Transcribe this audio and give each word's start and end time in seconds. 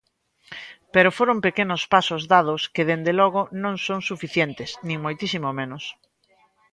Pero 0.93 1.15
foron 1.17 1.43
pequenos 1.47 1.81
pasos 1.93 2.21
dados 2.33 2.61
que, 2.73 2.87
dende 2.89 3.11
logo, 3.21 3.41
non 3.63 3.73
son 3.85 3.99
suficientes, 4.09 4.69
nin 4.87 4.97
moitísimo 5.05 5.49
menos. 5.59 5.83